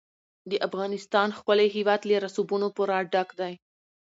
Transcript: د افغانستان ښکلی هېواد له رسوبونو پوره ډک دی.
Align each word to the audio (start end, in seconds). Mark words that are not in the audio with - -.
د 0.49 0.51
افغانستان 0.67 1.27
ښکلی 1.37 1.67
هېواد 1.75 2.01
له 2.09 2.15
رسوبونو 2.25 2.67
پوره 2.75 2.97
ډک 3.13 3.29
دی. 3.39 3.53